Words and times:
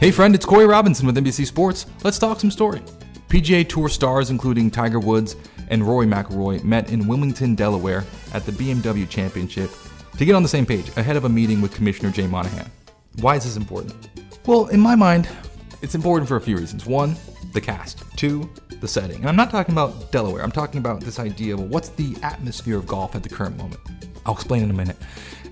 Hey 0.00 0.10
friend, 0.10 0.34
it's 0.34 0.46
Corey 0.46 0.64
Robinson 0.64 1.04
with 1.04 1.18
NBC 1.18 1.46
Sports. 1.46 1.84
Let's 2.04 2.18
talk 2.18 2.40
some 2.40 2.50
story. 2.50 2.80
PGA 3.28 3.68
Tour 3.68 3.90
stars 3.90 4.30
including 4.30 4.70
Tiger 4.70 4.98
Woods 4.98 5.36
and 5.68 5.86
Rory 5.86 6.06
McIlroy 6.06 6.64
met 6.64 6.90
in 6.90 7.06
Wilmington, 7.06 7.54
Delaware 7.54 8.06
at 8.32 8.46
the 8.46 8.52
BMW 8.52 9.06
Championship 9.06 9.70
to 10.16 10.24
get 10.24 10.34
on 10.34 10.42
the 10.42 10.48
same 10.48 10.64
page 10.64 10.88
ahead 10.96 11.18
of 11.18 11.26
a 11.26 11.28
meeting 11.28 11.60
with 11.60 11.74
Commissioner 11.74 12.10
Jay 12.10 12.26
Monahan. 12.26 12.70
Why 13.16 13.36
is 13.36 13.44
this 13.44 13.58
important? 13.58 14.08
Well, 14.46 14.68
in 14.68 14.80
my 14.80 14.94
mind, 14.94 15.28
it's 15.82 15.94
important 15.94 16.28
for 16.28 16.36
a 16.36 16.40
few 16.40 16.56
reasons. 16.56 16.86
One, 16.86 17.14
the 17.52 17.60
cast. 17.60 18.02
Two, 18.16 18.48
the 18.80 18.88
setting. 18.88 19.18
And 19.18 19.28
I'm 19.28 19.36
not 19.36 19.50
talking 19.50 19.74
about 19.74 20.10
Delaware. 20.12 20.42
I'm 20.42 20.50
talking 20.50 20.78
about 20.78 21.02
this 21.02 21.18
idea 21.18 21.52
of 21.52 21.60
what's 21.60 21.90
the 21.90 22.16
atmosphere 22.22 22.78
of 22.78 22.86
golf 22.86 23.14
at 23.14 23.22
the 23.22 23.28
current 23.28 23.58
moment. 23.58 23.82
I'll 24.24 24.32
explain 24.32 24.62
in 24.62 24.70
a 24.70 24.74
minute. 24.74 24.96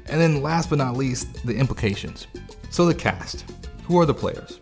And 0.07 0.19
then 0.19 0.43
last 0.43 0.71
but 0.71 0.79
not 0.79 0.97
least, 0.97 1.47
the 1.47 1.55
implications. 1.55 2.29
So 2.71 2.87
the 2.87 2.95
cast. 2.95 3.45
Who 3.89 3.99
are 3.99 4.05
the 4.05 4.13
players? 4.13 4.61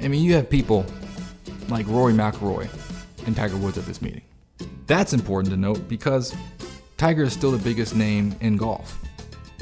I 0.00 0.06
mean, 0.06 0.22
you 0.22 0.34
have 0.34 0.48
people 0.48 0.86
like 1.68 1.88
Rory 1.88 2.12
McIlroy 2.12 2.68
and 3.26 3.34
Tiger 3.34 3.56
Woods 3.56 3.78
at 3.78 3.84
this 3.84 4.00
meeting. 4.00 4.22
That's 4.86 5.12
important 5.12 5.52
to 5.52 5.56
note 5.56 5.88
because 5.88 6.32
Tiger 6.96 7.24
is 7.24 7.32
still 7.32 7.50
the 7.50 7.58
biggest 7.58 7.96
name 7.96 8.32
in 8.40 8.56
golf. 8.56 8.96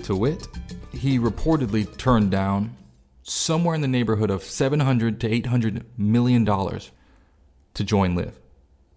To 0.03 0.15
wit, 0.15 0.47
he 0.93 1.19
reportedly 1.19 1.97
turned 1.97 2.31
down 2.31 2.77
somewhere 3.23 3.75
in 3.75 3.81
the 3.81 3.89
neighborhood 3.89 4.29
of 4.31 4.43
700 4.43 5.19
to 5.23 5.33
800 5.33 5.87
million 5.97 6.45
dollars 6.45 6.91
to 7.73 7.85
join 7.85 8.15
LIV. 8.15 8.39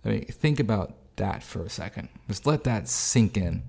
I 0.03 0.09
mean, 0.09 0.25
think 0.25 0.59
about 0.59 0.93
that 1.15 1.41
for 1.41 1.63
a 1.63 1.69
second. 1.69 2.09
Just 2.27 2.45
let 2.45 2.65
that 2.65 2.89
sink 2.89 3.37
in. 3.37 3.63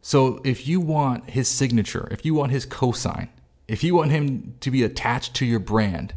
So, 0.00 0.40
if 0.44 0.66
you 0.66 0.80
want 0.80 1.28
his 1.28 1.46
signature, 1.46 2.08
if 2.10 2.24
you 2.24 2.32
want 2.32 2.52
his 2.52 2.64
cosign, 2.64 3.28
if 3.68 3.84
you 3.84 3.94
want 3.94 4.10
him 4.10 4.54
to 4.60 4.70
be 4.70 4.82
attached 4.82 5.34
to 5.34 5.46
your 5.46 5.60
brand, 5.60 6.14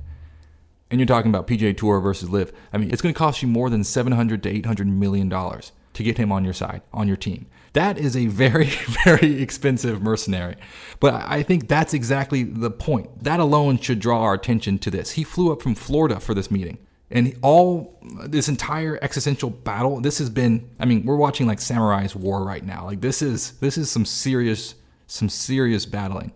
and 0.90 1.00
you're 1.00 1.08
talking 1.08 1.30
about 1.30 1.48
PGA 1.48 1.76
Tour 1.76 2.00
versus 2.00 2.30
LIV, 2.30 2.52
I 2.74 2.78
mean, 2.78 2.92
it's 2.92 3.02
going 3.02 3.14
to 3.14 3.18
cost 3.18 3.42
you 3.42 3.48
more 3.48 3.70
than 3.70 3.84
700 3.84 4.42
to 4.44 4.50
800 4.50 4.88
million 4.88 5.30
dollars 5.30 5.72
to 5.94 6.04
get 6.04 6.18
him 6.18 6.32
on 6.32 6.46
your 6.46 6.54
side, 6.54 6.82
on 6.94 7.08
your 7.08 7.18
team. 7.18 7.48
That 7.74 7.98
is 7.98 8.16
a 8.16 8.28
very, 8.28 8.66
very 9.06 9.42
expensive 9.42 10.02
mercenary. 10.02 10.56
But 11.00 11.16
I 11.26 11.44
think 11.44 11.68
that's 11.68 11.94
exactly 11.94 12.44
the 12.44 12.72
point. 12.72 13.24
That 13.24 13.40
alone 13.40 13.78
should 13.78 14.00
draw 14.00 14.22
our 14.22 14.34
attention 14.34 14.80
to 14.80 14.92
this. 14.92 15.12
He 15.12 15.24
flew 15.24 15.52
up 15.52 15.62
from 15.62 15.76
Florida 15.76 16.20
for 16.20 16.34
this 16.34 16.50
meeting. 16.50 16.78
And 17.10 17.38
all 17.42 18.00
this 18.26 18.48
entire 18.48 18.98
existential 19.02 19.50
battle, 19.50 20.00
this 20.00 20.20
has 20.20 20.30
been 20.30 20.70
I 20.80 20.86
mean, 20.86 21.06
we're 21.06 21.18
watching 21.18 21.46
like 21.46 21.60
Samurai's 21.60 22.16
War 22.16 22.44
right 22.44 22.64
now. 22.64 22.86
Like 22.86 23.02
this 23.02 23.22
is 23.22 23.52
this 23.60 23.78
is 23.78 23.92
some 23.92 24.06
serious 24.06 24.76
some 25.08 25.28
serious 25.28 25.86
battling. 25.86 26.32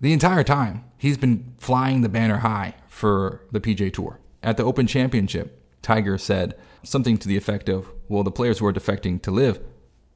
The 0.00 0.12
entire 0.12 0.44
time, 0.44 0.84
he's 0.96 1.18
been 1.18 1.54
flying 1.58 2.02
the 2.02 2.08
banner 2.08 2.38
high 2.38 2.74
for 2.86 3.42
the 3.50 3.60
PGA 3.60 3.92
Tour. 3.92 4.20
At 4.44 4.56
the 4.56 4.62
Open 4.62 4.86
Championship, 4.86 5.60
Tiger 5.82 6.16
said 6.18 6.54
something 6.84 7.18
to 7.18 7.26
the 7.26 7.36
effect 7.36 7.68
of, 7.68 7.90
well, 8.08 8.22
the 8.22 8.30
players 8.30 8.58
who 8.58 8.66
are 8.66 8.72
defecting 8.72 9.20
to 9.22 9.32
LIV, 9.32 9.60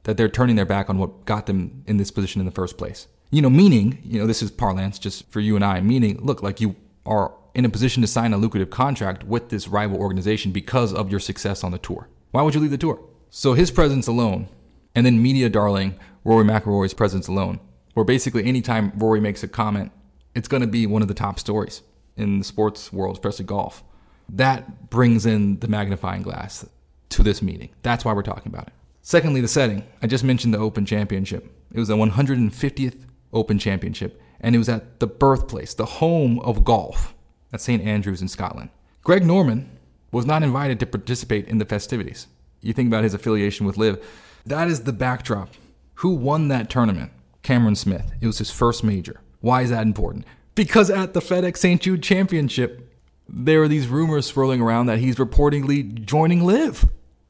that 0.03 0.15
they're 0.15 0.29
turning 0.29 0.55
their 0.55 0.65
back 0.65 0.89
on 0.89 0.97
what 0.97 1.25
got 1.25 1.47
them 1.47 1.83
in 1.85 1.97
this 1.97 2.11
position 2.11 2.39
in 2.39 2.45
the 2.45 2.51
first 2.51 2.77
place. 2.77 3.07
You 3.29 3.41
know, 3.41 3.49
meaning, 3.49 3.99
you 4.05 4.19
know, 4.19 4.27
this 4.27 4.41
is 4.41 4.51
parlance 4.51 4.99
just 4.99 5.29
for 5.29 5.41
you 5.41 5.55
and 5.57 5.65
I, 5.65 5.81
meaning, 5.81 6.17
look, 6.23 6.41
like 6.41 6.61
you 6.61 6.77
are 7.05 7.33
in 7.53 7.65
a 7.65 7.69
position 7.69 8.01
to 8.01 8.07
sign 8.07 8.31
a 8.31 8.37
lucrative 8.37 8.69
contract 8.69 9.25
with 9.25 9.49
this 9.49 9.67
rival 9.67 9.97
organization 9.97 10.51
because 10.53 10.93
of 10.93 11.11
your 11.11 11.19
success 11.19 11.61
on 11.61 11.71
the 11.71 11.77
tour. 11.77 12.07
Why 12.31 12.41
would 12.41 12.55
you 12.55 12.61
leave 12.61 12.71
the 12.71 12.77
tour? 12.77 13.01
So 13.29 13.53
his 13.53 13.69
presence 13.69 14.07
alone, 14.07 14.47
and 14.95 15.05
then 15.05 15.21
media 15.21 15.49
darling 15.49 15.99
Rory 16.23 16.45
McIlroy's 16.45 16.93
presence 16.93 17.27
alone, 17.27 17.59
where 17.93 18.03
basically 18.03 18.45
anytime 18.45 18.91
Rory 18.95 19.19
makes 19.19 19.43
a 19.43 19.47
comment, 19.47 19.91
it's 20.35 20.47
going 20.47 20.61
to 20.61 20.67
be 20.67 20.85
one 20.87 21.01
of 21.01 21.07
the 21.07 21.13
top 21.13 21.39
stories 21.39 21.81
in 22.17 22.39
the 22.39 22.45
sports 22.45 22.91
world, 22.91 23.15
especially 23.15 23.45
golf. 23.45 23.83
That 24.29 24.89
brings 24.89 25.25
in 25.25 25.59
the 25.59 25.67
magnifying 25.67 26.21
glass 26.21 26.65
to 27.09 27.23
this 27.23 27.41
meeting. 27.41 27.69
That's 27.83 28.05
why 28.05 28.13
we're 28.13 28.23
talking 28.23 28.51
about 28.51 28.67
it. 28.67 28.73
Secondly, 29.01 29.41
the 29.41 29.47
setting. 29.47 29.83
I 30.01 30.07
just 30.07 30.23
mentioned 30.23 30.53
the 30.53 30.59
Open 30.59 30.85
Championship. 30.85 31.51
It 31.71 31.79
was 31.79 31.89
the 31.89 31.97
150th 31.97 33.05
Open 33.33 33.59
Championship, 33.59 34.21
and 34.39 34.55
it 34.55 34.57
was 34.57 34.69
at 34.69 34.99
the 34.99 35.07
birthplace, 35.07 35.73
the 35.73 35.85
home 35.85 36.39
of 36.39 36.63
golf, 36.63 37.13
at 37.51 37.61
St. 37.61 37.83
Andrews 37.83 38.21
in 38.21 38.27
Scotland. 38.27 38.69
Greg 39.03 39.25
Norman 39.25 39.77
was 40.11 40.25
not 40.25 40.43
invited 40.43 40.79
to 40.79 40.85
participate 40.85 41.47
in 41.47 41.57
the 41.57 41.65
festivities. 41.65 42.27
You 42.61 42.73
think 42.73 42.87
about 42.87 43.03
his 43.03 43.13
affiliation 43.13 43.65
with 43.65 43.77
LIV. 43.77 44.03
That 44.45 44.69
is 44.69 44.83
the 44.83 44.93
backdrop. 44.93 45.49
Who 45.95 46.15
won 46.15 46.47
that 46.47 46.69
tournament? 46.69 47.11
Cameron 47.43 47.75
Smith. 47.75 48.11
It 48.21 48.27
was 48.27 48.39
his 48.39 48.51
first 48.51 48.83
major. 48.83 49.21
Why 49.41 49.61
is 49.61 49.69
that 49.69 49.83
important? 49.83 50.25
Because 50.55 50.89
at 50.89 51.13
the 51.13 51.19
FedEx 51.19 51.57
St. 51.57 51.81
Jude 51.81 52.01
Championship, 52.01 52.89
there 53.27 53.61
are 53.63 53.67
these 53.67 53.87
rumors 53.87 54.25
swirling 54.25 54.61
around 54.61 54.87
that 54.87 54.99
he's 54.99 55.15
reportedly 55.15 56.03
joining 56.05 56.43
LIV. 56.43 56.85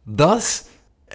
Thus, 0.06 0.70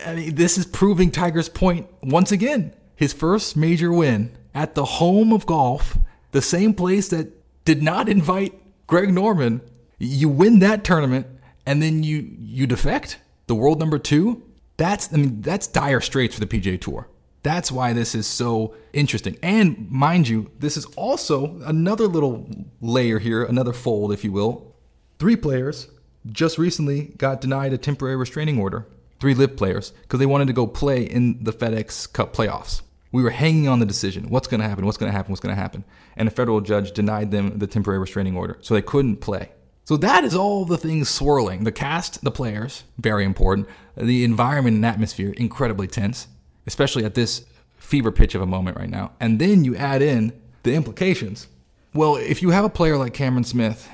I 0.05 0.15
mean, 0.15 0.35
this 0.35 0.59
is 0.59 0.67
proving 0.67 1.11
Tiger's 1.11 1.49
point 1.49 1.87
once 2.03 2.33
again. 2.33 2.75
His 2.97 3.13
first 3.13 3.57
major 3.57 3.93
win 3.93 4.37
at 4.55 4.75
the 4.75 4.85
home 4.85 5.33
of 5.33 5.47
golf, 5.47 5.99
the 6.33 6.43
same 6.43 6.75
place 6.75 7.09
that 7.09 7.33
did 7.65 7.83
not 7.83 8.09
invite 8.09 8.55
Greg 8.87 9.13
Norman. 9.13 9.61
You 9.99 10.29
win 10.29 10.59
that 10.61 10.85
tournament 10.85 11.27
and 11.67 11.83
then 11.83 12.03
you 12.03 12.35
you 12.39 12.67
defect 12.67 13.19
the 13.47 13.55
world 13.55 13.79
number 13.79 13.99
2. 13.99 14.43
That's 14.79 15.13
I 15.13 15.17
mean 15.19 15.43
that's 15.43 15.67
dire 15.67 16.01
straits 16.01 16.35
for 16.35 16.41
the 16.41 16.47
PGA 16.47 16.81
Tour. 16.81 17.09
That's 17.49 17.73
why 17.73 17.95
this 17.95 18.15
is 18.15 18.27
so 18.27 18.75
interesting. 18.93 19.39
And 19.43 19.91
mind 19.91 20.29
you, 20.29 20.51
this 20.59 20.77
is 20.77 20.85
also 20.97 21.59
another 21.65 22.07
little 22.07 22.47
layer 22.83 23.19
here, 23.19 23.43
another 23.43 23.73
fold, 23.73 24.13
if 24.13 24.23
you 24.23 24.33
will. 24.33 24.77
Three 25.19 25.35
players 25.35 25.89
just 26.27 26.59
recently 26.59 27.15
got 27.17 27.41
denied 27.41 27.73
a 27.73 27.79
temporary 27.79 28.17
restraining 28.17 28.61
order. 28.61 28.87
Three 29.19 29.33
LIV 29.33 29.57
players 29.57 29.93
because 30.03 30.21
they 30.21 30.27
wanted 30.27 30.49
to 30.49 30.53
go 30.53 30.67
play 30.67 31.05
in 31.05 31.43
the 31.43 31.55
FedEx 31.55 32.13
Cup 32.13 32.37
playoffs. 32.37 32.83
We 33.13 33.23
were 33.23 33.31
hanging 33.31 33.67
on 33.67 33.79
the 33.79 33.87
decision. 33.87 34.29
What's 34.29 34.47
going 34.47 34.61
to 34.61 34.69
happen? 34.69 34.85
What's 34.85 34.99
going 34.99 35.11
to 35.11 35.17
happen? 35.17 35.33
What's 35.33 35.41
going 35.41 35.57
to 35.57 35.61
happen? 35.61 35.85
And 36.19 36.29
a 36.29 36.31
federal 36.31 36.61
judge 36.61 36.93
denied 36.93 37.31
them 37.31 37.59
the 37.59 37.67
temporary 37.67 37.99
restraining 37.99 38.37
order, 38.37 38.59
so 38.61 38.75
they 38.75 38.83
couldn't 38.83 39.23
play. 39.23 39.53
So 39.87 39.97
that 39.97 40.23
is 40.23 40.35
all 40.35 40.67
the 40.67 40.77
things 40.77 41.09
swirling. 41.09 41.65
The 41.65 41.73
cast, 41.73 42.23
the 42.23 42.31
players, 42.31 42.85
very 42.99 43.25
important. 43.25 43.69
The 43.97 44.23
environment 44.23 44.77
and 44.77 44.85
atmosphere, 44.85 45.33
incredibly 45.39 45.87
tense 45.87 46.29
especially 46.69 47.03
at 47.03 47.15
this 47.15 47.47
fever 47.79 48.13
pitch 48.13 48.35
of 48.35 48.43
a 48.43 48.47
moment 48.47 48.77
right 48.77 48.91
now. 48.91 49.11
And 49.21 49.39
then 49.39 49.65
you 49.65 49.75
add 49.75 50.03
in 50.03 50.39
the 50.65 50.75
implications. 50.75 51.49
Well, 51.95 52.17
if 52.17 52.43
you 52.43 52.51
have 52.51 52.67
a 52.67 52.69
player 52.69 52.99
like 52.99 53.15
Cameron 53.15 53.45
Smith 53.45 53.89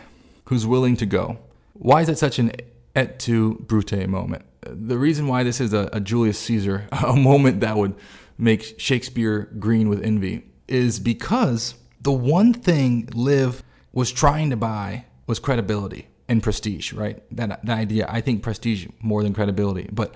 who's 0.46 0.66
willing 0.66 0.96
to 0.96 1.06
go, 1.06 1.38
why 1.74 2.02
is 2.02 2.08
it 2.08 2.18
such 2.18 2.40
an 2.40 2.50
et 2.96 3.20
tu 3.20 3.54
Brute 3.68 4.08
moment? 4.08 4.44
The 4.62 4.98
reason 4.98 5.28
why 5.28 5.44
this 5.44 5.60
is 5.60 5.72
a, 5.72 5.88
a 5.92 6.00
Julius 6.00 6.36
Caesar, 6.40 6.88
a 6.92 7.14
moment 7.14 7.60
that 7.60 7.76
would 7.76 7.94
make 8.36 8.74
Shakespeare 8.80 9.48
green 9.60 9.88
with 9.88 10.02
envy, 10.02 10.44
is 10.66 10.98
because 10.98 11.76
the 12.00 12.12
one 12.12 12.52
thing 12.52 13.08
LIV 13.14 13.62
was 13.92 14.10
trying 14.10 14.50
to 14.50 14.56
buy 14.56 15.04
was 15.28 15.38
credibility 15.38 16.08
and 16.28 16.42
prestige, 16.42 16.92
right? 16.92 17.22
That, 17.30 17.64
that 17.64 17.78
idea, 17.78 18.06
I 18.08 18.20
think 18.20 18.42
prestige 18.42 18.88
more 19.00 19.22
than 19.22 19.32
credibility, 19.32 19.88
but 19.92 20.12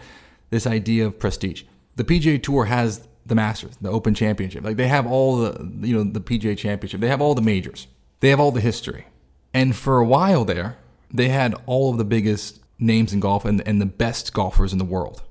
this 0.51 0.67
idea 0.67 1.07
of 1.07 1.21
prestige 1.21 1.63
the 1.99 2.05
PGA 2.05 2.43
Tour 2.43 2.65
has 2.65 3.07
the 3.27 3.35
Masters, 3.35 3.77
the 3.81 3.91
Open 3.91 4.15
Championship. 4.15 4.65
Like 4.65 4.77
they 4.77 4.89
have 4.89 5.07
all 5.07 5.37
the 5.37 5.87
you 5.87 5.95
know 5.95 6.05
the 6.11 6.21
PGA 6.21 6.57
Championship. 6.57 7.01
They 7.01 7.09
have 7.09 7.21
all 7.21 7.35
the 7.35 7.43
majors. 7.43 7.89
They 8.21 8.31
have 8.31 8.41
all 8.41 8.53
the 8.53 8.61
history. 8.61 9.07
And 9.53 9.75
for 9.75 9.99
a 9.99 10.07
while 10.07 10.45
there, 10.45 10.77
they 11.13 11.29
had 11.29 11.55
all 11.67 11.91
of 11.91 11.99
the 11.99 12.05
biggest 12.05 12.61
names 12.79 13.13
in 13.13 13.21
golf 13.21 13.45
and, 13.45 13.67
and 13.67 13.81
the 13.81 13.87
best 13.87 14.33
golfers 14.33 14.73
in 14.73 14.79
the 14.79 14.85
world, 14.85 15.23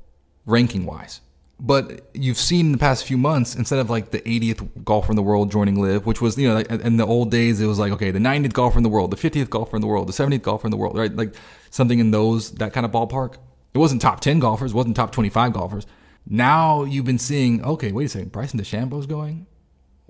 ranking 0.46 0.86
wise. 0.86 1.22
But 1.60 2.10
you've 2.14 2.38
seen 2.38 2.68
in 2.68 2.72
the 2.72 2.78
past 2.78 3.06
few 3.06 3.18
months, 3.18 3.56
instead 3.56 3.80
of 3.80 3.90
like 3.90 4.12
the 4.12 4.20
80th 4.22 4.84
golfer 4.84 5.12
in 5.12 5.16
the 5.16 5.24
world 5.24 5.52
joining 5.52 5.80
LIV, 5.82 6.06
which 6.06 6.22
was, 6.22 6.38
you 6.38 6.48
know, 6.48 6.56
like 6.56 6.70
in 6.70 6.98
the 6.98 7.06
old 7.06 7.32
days, 7.32 7.60
it 7.62 7.66
was 7.66 7.80
like, 7.80 7.92
okay, 7.94 8.12
the 8.12 8.20
90th 8.20 8.54
golfer 8.54 8.78
in 8.78 8.84
the 8.84 8.90
world, 8.90 9.12
the 9.12 9.30
50th 9.30 9.50
golfer 9.50 9.76
in 9.76 9.82
the 9.82 9.88
world, 9.88 10.08
the 10.08 10.14
70th 10.14 10.44
golfer 10.44 10.68
in 10.68 10.72
the 10.72 10.78
world, 10.78 10.98
right? 10.98 11.16
Like 11.16 11.34
something 11.72 12.00
in 12.00 12.12
those, 12.12 12.52
that 12.56 12.74
kind 12.74 12.86
of 12.86 12.92
ballpark. 12.92 13.36
It 13.74 13.80
wasn't 13.80 14.02
top 14.02 14.20
10 14.20 14.40
golfers, 14.40 14.72
it 14.72 14.76
wasn't 14.76 14.96
top 14.96 15.12
25 15.12 15.54
golfers. 15.54 15.88
Now 16.30 16.84
you've 16.84 17.06
been 17.06 17.20
seeing, 17.20 17.64
okay, 17.64 17.92
wait 17.92 18.06
a 18.06 18.10
second, 18.10 18.32
Bryson 18.32 18.60
DeChambeau's 18.60 19.06
going. 19.06 19.48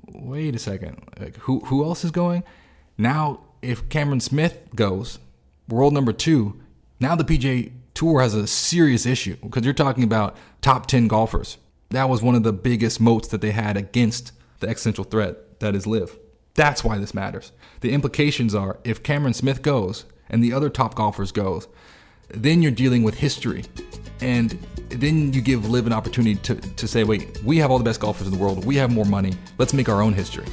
Wait 0.09 0.55
a 0.55 0.59
second, 0.59 1.03
like, 1.19 1.35
who 1.37 1.59
who 1.61 1.83
else 1.83 2.03
is 2.03 2.11
going? 2.11 2.43
Now, 2.97 3.41
if 3.61 3.89
Cameron 3.89 4.21
Smith 4.21 4.57
goes, 4.73 5.19
world 5.67 5.93
number 5.93 6.13
two, 6.13 6.59
now 6.99 7.15
the 7.15 7.23
PGA 7.23 7.71
Tour 7.93 8.21
has 8.21 8.33
a 8.33 8.47
serious 8.47 9.05
issue 9.05 9.35
because 9.41 9.65
you're 9.65 9.73
talking 9.73 10.03
about 10.03 10.35
top 10.61 10.87
ten 10.87 11.07
golfers. 11.07 11.57
That 11.89 12.09
was 12.09 12.21
one 12.21 12.35
of 12.35 12.43
the 12.43 12.53
biggest 12.53 12.99
moats 12.99 13.27
that 13.29 13.41
they 13.41 13.51
had 13.51 13.77
against 13.77 14.31
the 14.59 14.67
existential 14.67 15.03
threat 15.03 15.59
that 15.59 15.75
is 15.75 15.85
LIV. 15.85 16.17
That's 16.53 16.83
why 16.83 16.97
this 16.97 17.13
matters. 17.13 17.51
The 17.81 17.91
implications 17.91 18.55
are 18.55 18.79
if 18.83 19.03
Cameron 19.03 19.33
Smith 19.33 19.61
goes 19.61 20.05
and 20.29 20.43
the 20.43 20.53
other 20.53 20.69
top 20.69 20.95
golfers 20.95 21.31
goes, 21.31 21.67
then 22.29 22.61
you're 22.61 22.71
dealing 22.71 23.03
with 23.03 23.15
history. 23.15 23.65
And 24.21 24.51
then 24.89 25.33
you 25.33 25.41
give 25.41 25.69
LIV 25.69 25.87
an 25.87 25.93
opportunity 25.93 26.35
to, 26.35 26.55
to 26.55 26.87
say, 26.87 27.03
wait, 27.03 27.41
we 27.43 27.57
have 27.57 27.71
all 27.71 27.77
the 27.77 27.83
best 27.83 27.99
golfers 27.99 28.27
in 28.27 28.33
the 28.33 28.39
world. 28.39 28.65
We 28.65 28.75
have 28.77 28.91
more 28.91 29.05
money. 29.05 29.33
Let's 29.57 29.73
make 29.73 29.89
our 29.89 30.01
own 30.01 30.13
history. 30.13 30.45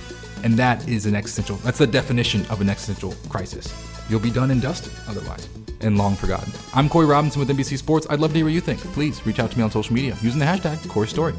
And 0.42 0.54
that 0.58 0.86
is 0.88 1.06
an 1.06 1.14
existential, 1.14 1.56
that's 1.56 1.78
the 1.78 1.86
definition 1.86 2.44
of 2.46 2.60
an 2.60 2.68
existential 2.68 3.14
crisis. 3.30 3.72
You'll 4.10 4.20
be 4.20 4.30
done 4.30 4.50
and 4.50 4.60
dusted 4.60 4.92
otherwise 5.08 5.48
and 5.80 5.96
long 5.96 6.14
forgotten. 6.14 6.52
I'm 6.74 6.88
Corey 6.88 7.06
Robinson 7.06 7.40
with 7.40 7.48
NBC 7.48 7.78
Sports. 7.78 8.06
I'd 8.10 8.20
love 8.20 8.32
to 8.32 8.36
hear 8.36 8.44
what 8.44 8.52
you 8.52 8.60
think. 8.60 8.80
Please 8.92 9.24
reach 9.26 9.38
out 9.38 9.50
to 9.50 9.56
me 9.56 9.64
on 9.64 9.70
social 9.70 9.94
media 9.94 10.16
using 10.20 10.38
the 10.38 10.46
hashtag 10.46 10.86
Corey 10.88 11.08
Story. 11.08 11.34